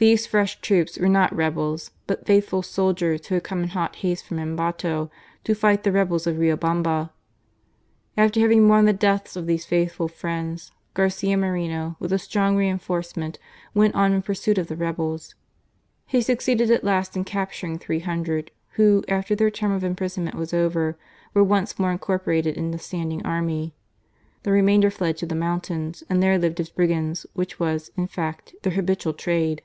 These 0.00 0.28
fresh 0.28 0.60
troops 0.60 0.96
were 0.96 1.08
not 1.08 1.34
rebels 1.34 1.90
but 2.06 2.24
faithful 2.24 2.62
soldiers 2.62 3.26
who 3.26 3.34
had 3.34 3.42
come 3.42 3.64
in 3.64 3.70
hot 3.70 3.96
haste 3.96 4.26
from 4.26 4.38
Ambato 4.38 5.10
to 5.42 5.54
fight 5.56 5.82
the 5.82 5.90
rebels 5.90 6.24
of 6.24 6.36
Riobamba. 6.36 7.10
After 8.16 8.38
having 8.38 8.62
mourned 8.62 8.86
the 8.86 8.92
deaths 8.92 9.34
of 9.34 9.48
these 9.48 9.66
faithful 9.66 10.06
friends, 10.06 10.70
Garcia 10.94 11.36
Moreno, 11.36 11.96
with 11.98 12.12
a 12.12 12.18
strong 12.20 12.54
reinforcement, 12.54 13.40
went 13.74 13.96
on 13.96 14.12
in 14.12 14.22
pursuit 14.22 14.56
of 14.56 14.68
the 14.68 14.76
rebels. 14.76 15.34
He 16.06 16.22
succeeded 16.22 16.70
at 16.70 16.84
last 16.84 17.16
in 17.16 17.24
capturing 17.24 17.76
three 17.76 17.98
hundred, 17.98 18.52
who, 18.74 19.02
after 19.08 19.34
their 19.34 19.50
term 19.50 19.72
of 19.72 19.82
imprisonment 19.82 20.36
was 20.36 20.54
over, 20.54 20.96
were 21.34 21.42
once 21.42 21.76
more 21.76 21.90
incorporated 21.90 22.56
in 22.56 22.70
the 22.70 22.78
standing 22.78 23.26
army. 23.26 23.74
The 24.44 24.52
remainder 24.52 24.92
fled 24.92 25.16
to 25.16 25.26
the 25.26 25.34
mountains 25.34 26.04
and 26.08 26.22
there 26.22 26.38
lived 26.38 26.60
as 26.60 26.70
brigands, 26.70 27.26
which 27.34 27.58
was, 27.58 27.90
in 27.96 28.06
fact, 28.06 28.54
their 28.62 28.74
habitual 28.74 29.14
trade. 29.14 29.60